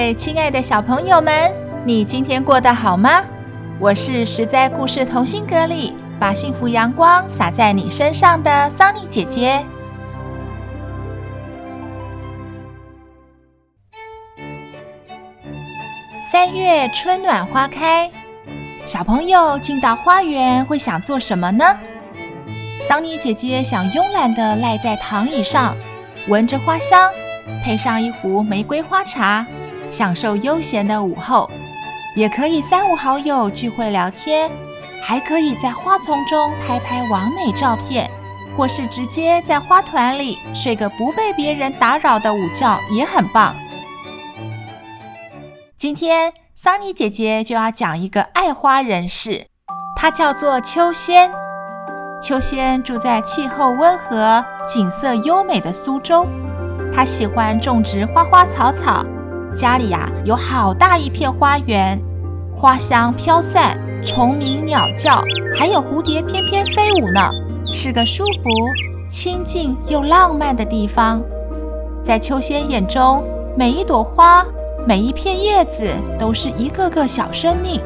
[0.00, 1.52] 位亲爱的小朋友们，
[1.84, 3.22] 你今天过得好吗？
[3.78, 9.62] 我是实在故事同心阁里把幸福阳光洒在你身上的桑尼姐姐。
[16.32, 18.10] 三月春暖花开，
[18.86, 21.78] 小朋友进到花园会想做什么呢？
[22.80, 25.76] 桑尼姐姐想慵懒的赖在躺椅上，
[26.26, 27.06] 闻着花香。
[27.64, 29.44] 配上一壶玫瑰花茶，
[29.90, 31.50] 享受悠闲的午后，
[32.14, 34.50] 也可以三五好友聚会聊天，
[35.02, 38.08] 还可以在花丛中拍拍完美照片，
[38.56, 43.54] 或是直接在花团里睡个不被别人打扰的午觉，也很棒。
[45.76, 49.46] 今天桑尼姐姐就要讲一个爱花人士，
[49.96, 51.32] 她叫做秋仙。
[52.22, 56.26] 秋仙住在气候温和、景色优美的苏州。
[56.92, 59.02] 他喜欢种植花花草草，
[59.54, 62.00] 家里呀、有好大一片花园，
[62.56, 65.22] 花香飘散，虫鸣鸟叫，
[65.56, 67.30] 还有蝴蝶翩翩飞舞呢，
[67.72, 68.50] 是个舒服、
[69.08, 71.20] 清静又浪漫的地方。
[72.02, 73.24] 在秋仙眼中，
[73.56, 74.46] 每一朵花、
[74.86, 75.88] 每一片叶子
[76.18, 77.80] 都是一个个小生命。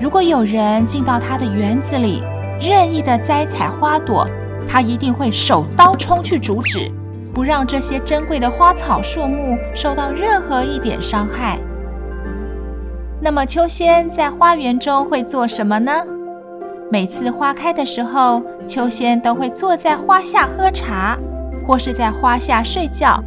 [0.00, 2.22] 如果有人进到他的园子里，
[2.60, 4.28] 任意的摘采花朵，
[4.68, 6.90] 他一定会手刀冲去阻止。
[7.34, 11.58] 不让这些珍贵的花草树木受到任何一点伤害。
[13.20, 15.92] 那么秋仙在花园中会做什么呢？
[16.90, 21.18] 每次花开的时候，秋仙都会坐在花下喝茶，
[21.66, 23.22] 或是在花下睡觉。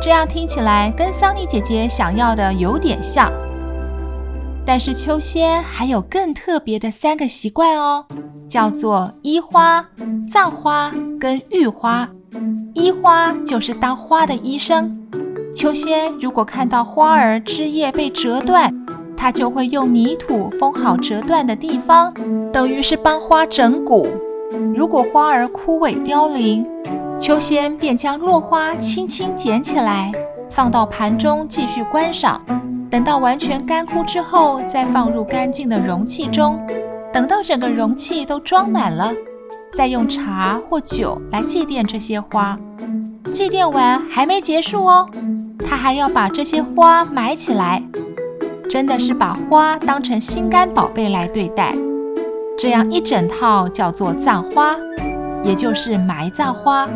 [0.00, 3.30] 这样听起来跟桑尼姐姐想要的有点像。
[4.64, 8.06] 但是秋仙还有更特别的三个习惯哦，
[8.48, 9.84] 叫做医花、
[10.32, 12.08] 葬花跟浴花。
[12.74, 14.90] 医花就是当花的医生。
[15.54, 18.72] 秋仙如果看到花儿枝叶被折断，
[19.16, 22.14] 他就会用泥土封好折断的地方，
[22.52, 24.08] 等于是帮花整骨。
[24.74, 26.66] 如果花儿枯萎凋零，
[27.20, 30.10] 秋仙便将落花轻轻捡起来，
[30.50, 32.40] 放到盘中继续观赏。
[32.88, 36.58] 等到完全干枯之后，再放入干净的容器中。
[37.12, 39.12] 等到整个容器都装满了。
[39.72, 42.58] 再用茶或酒来祭奠这些花，
[43.32, 45.08] 祭奠完还没结束哦，
[45.66, 47.82] 他还要把这些花埋起来，
[48.68, 51.74] 真的是把花当成心肝宝贝来对待。
[52.58, 54.76] 这样一整套叫做葬花，
[55.42, 56.88] 也就是埋葬花。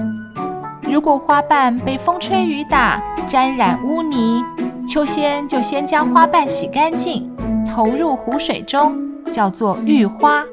[0.82, 4.44] 如果花瓣被风吹雨打，沾染污泥，
[4.86, 7.30] 秋仙就先将花瓣洗干净，
[7.72, 8.94] 投入湖水中，
[9.32, 10.44] 叫做浴花。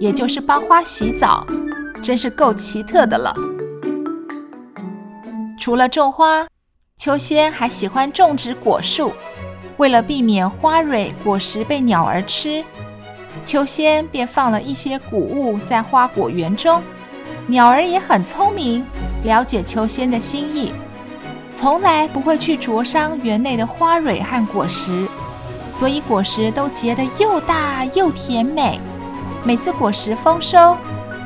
[0.00, 1.46] 也就是帮花洗澡，
[2.02, 3.34] 真是够奇特的了。
[5.58, 6.46] 除了种花，
[6.98, 9.12] 秋仙还喜欢种植果树。
[9.76, 12.64] 为了避免花蕊果实被鸟儿吃，
[13.44, 16.82] 秋仙便放了一些谷物在花果园中。
[17.46, 18.84] 鸟儿也很聪明，
[19.24, 20.72] 了解秋仙的心意，
[21.52, 25.06] 从来不会去啄伤园内的花蕊和果实，
[25.70, 28.80] 所以果实都结得又大又甜美。
[29.48, 30.76] 每次果实丰收，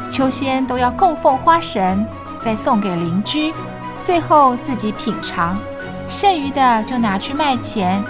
[0.09, 2.07] 秋仙都要供奉花神，
[2.41, 3.53] 再送给邻居，
[4.01, 5.59] 最后自己品尝，
[6.07, 8.01] 剩余的就拿去卖钱。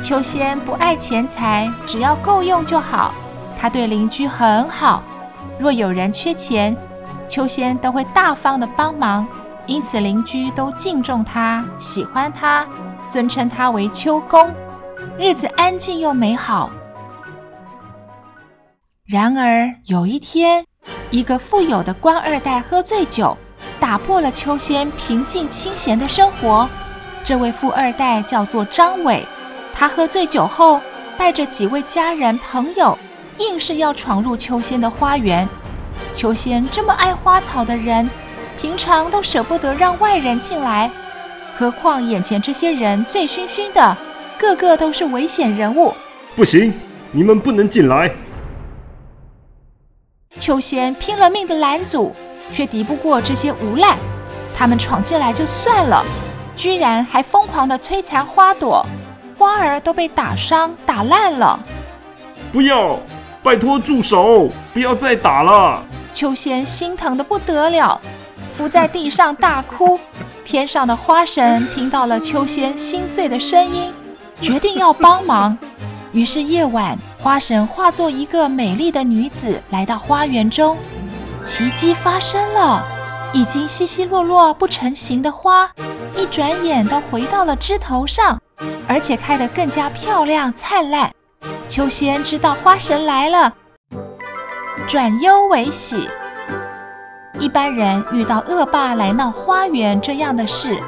[0.00, 3.12] 秋仙不爱钱财，只要够用就好。
[3.54, 5.02] 他对邻居很好，
[5.58, 6.74] 若有人缺钱，
[7.28, 9.28] 秋仙都会大方的帮忙，
[9.66, 12.66] 因此邻居都敬重他，喜欢他，
[13.10, 14.50] 尊称他为秋公，
[15.18, 16.70] 日子安静又美好。
[19.08, 20.62] 然而有一天，
[21.10, 23.34] 一个富有的官二代喝醉酒，
[23.80, 26.68] 打破了秋仙平静清闲的生活。
[27.24, 29.24] 这位富二代叫做张伟，
[29.72, 30.78] 他喝醉酒后，
[31.16, 32.98] 带着几位家人朋友，
[33.38, 35.48] 硬是要闯入秋仙的花园。
[36.12, 38.10] 秋仙这么爱花草的人，
[38.58, 40.90] 平常都舍不得让外人进来，
[41.56, 43.96] 何况眼前这些人醉醺醺的，
[44.36, 45.94] 个个都是危险人物。
[46.36, 46.74] 不行，
[47.10, 48.14] 你们不能进来。
[50.36, 52.14] 秋仙拼了命的拦阻，
[52.50, 53.96] 却敌不过这些无赖。
[54.54, 56.04] 他们闯进来就算了，
[56.54, 58.84] 居然还疯狂的摧残花朵。
[59.38, 61.58] 花儿都被打伤、打烂了。
[62.52, 62.98] 不要，
[63.42, 64.50] 拜托住手！
[64.74, 65.82] 不要再打了。
[66.12, 68.00] 秋仙心疼得不得了，
[68.50, 69.98] 伏在地上大哭。
[70.44, 73.92] 天上的花神听到了秋仙心碎的声音，
[74.40, 75.56] 决定要帮忙。
[76.10, 76.98] 于是夜晚，
[77.28, 80.78] 花神化作一个美丽的女子来到花园中，
[81.44, 82.82] 奇迹发生了，
[83.34, 85.70] 已经稀稀落落不成形的花，
[86.16, 88.40] 一转眼都回到了枝头上，
[88.88, 91.10] 而且开得更加漂亮灿烂。
[91.68, 93.52] 秋仙知道花神来了，
[94.88, 96.08] 转忧为喜。
[97.38, 100.82] 一般人遇到恶霸来闹花园这样的事，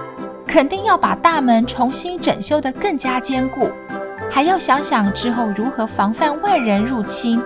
[0.47, 3.71] 肯定要把大门重新整修得更加坚固，
[4.31, 7.43] 还要想想之后如何防范外人入侵。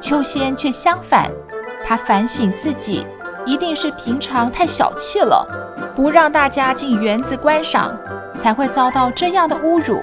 [0.00, 1.30] 秋仙却相反，
[1.84, 3.06] 他反省自己，
[3.44, 5.46] 一定是平常太小气了，
[5.96, 7.98] 不让大家进园子观赏，
[8.36, 10.02] 才会遭到这样的侮辱。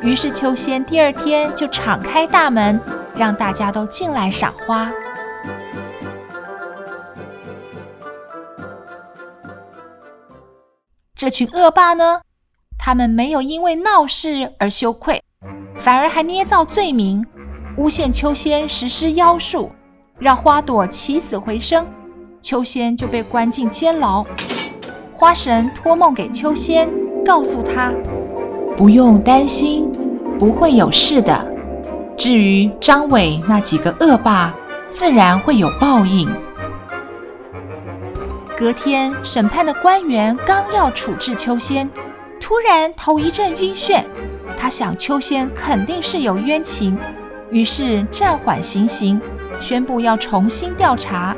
[0.00, 2.80] 于是秋仙第二天就敞开大门，
[3.14, 4.90] 让大家都进来赏花。
[11.14, 12.20] 这群恶霸呢，
[12.78, 15.22] 他们没有因为闹事而羞愧，
[15.78, 17.24] 反而还捏造罪名，
[17.76, 19.70] 诬陷秋仙实施妖术，
[20.18, 21.86] 让花朵起死回生，
[22.40, 24.24] 秋仙就被关进监牢。
[25.12, 26.88] 花神托梦给秋仙，
[27.24, 27.92] 告诉他
[28.76, 29.90] 不用担心，
[30.38, 31.52] 不会有事的。
[32.16, 34.54] 至于张伟那几个恶霸，
[34.90, 36.28] 自然会有报应。
[38.56, 41.88] 隔天，审判的官员刚要处置秋仙，
[42.40, 44.02] 突然头一阵晕眩。
[44.56, 46.98] 他想秋仙肯定是有冤情，
[47.50, 49.20] 于是暂缓行刑，
[49.60, 51.34] 宣布要重新调查。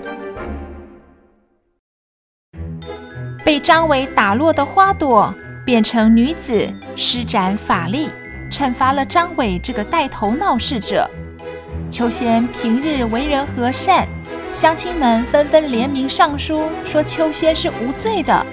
[3.44, 5.32] 被张伟打落的花朵
[5.64, 8.10] 变成女子，施展法力，
[8.50, 11.08] 惩罚了张伟这个带头闹事者。
[11.90, 14.06] 秋仙平日为人和善。
[14.50, 18.46] 乡亲们纷纷联名上书，说秋仙是无罪的。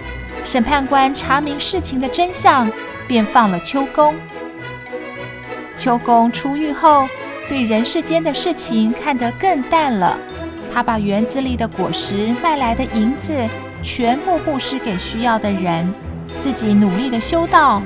[0.43, 2.69] 审判官查明事情的真相，
[3.07, 4.13] 便放了秋公。
[5.85, 7.07] 秋公出狱后，
[7.47, 10.17] 对人世间的事情看得更淡了。
[10.73, 13.31] 他把园子里的果实卖来的银子，
[13.83, 15.93] 全部布施给需要的人，
[16.39, 17.83] 自己努力的修道。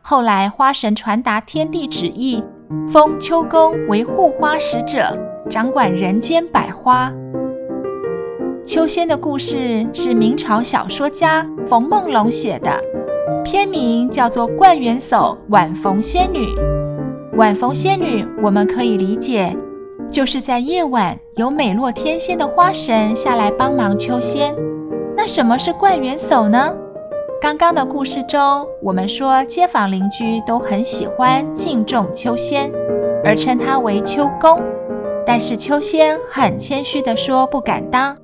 [0.00, 2.40] 后来花神传达天地旨意。
[2.88, 5.18] 封秋公为护花使者，
[5.50, 7.12] 掌管人间百花。
[8.64, 12.80] 秋仙的故事是明朝小说家冯梦龙写的，
[13.44, 16.46] 片名叫做《冠元叟晚逢仙女》。
[17.36, 19.54] 晚逢仙女，我们可以理解，
[20.10, 24.54] 就是在夜晚有美若天仙的花神下来帮忙秋仙。
[25.14, 26.74] 那什么是冠元叟呢？
[27.38, 32.72] 刚刚的故事中，我们说街坊邻居都很喜欢敬重秋仙，
[33.22, 34.58] 而称他为秋公。
[35.26, 38.16] 但是秋仙很谦虚地说不敢当，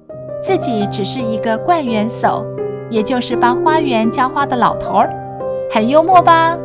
[0.43, 2.43] 自己只是一个冠元叟，
[2.91, 5.09] 也就是帮花园浇花的老头儿，
[5.71, 6.59] 很幽默吧？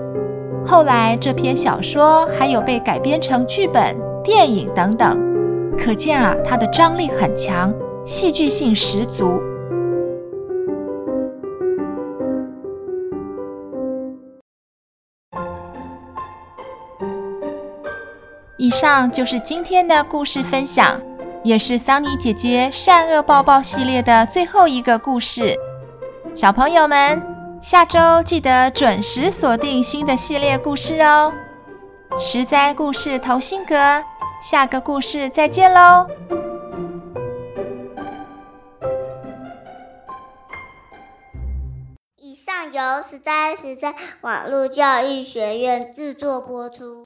[0.65, 5.15] 后来这篇小说还有被改编成剧本、电影等等，
[5.77, 7.71] 可见啊，它的张力很强，
[8.03, 9.39] 戏剧性十足。
[18.57, 20.99] 以上就是今天的故事分享，
[21.43, 25.55] 也是桑尼姐姐善恶报报系列的最后一个故事。
[26.35, 27.21] 小朋友们，
[27.61, 31.31] 下周记得准时锁定新的系列故事哦！
[32.19, 34.03] 十灾故事同心阁，
[34.41, 36.05] 下个故事再见喽！
[42.17, 47.05] 以上由十灾实灾网络教育学院制作播出。